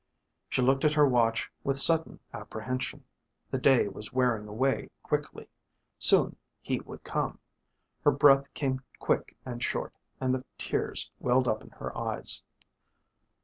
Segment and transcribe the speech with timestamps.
[0.49, 3.05] She looked at her watch with sudden apprehension.
[3.51, 5.47] The day was wearing away quickly.
[5.99, 7.37] Soon he would come.
[8.03, 12.41] Her breath came quick and short and the tears welled up in her eyes.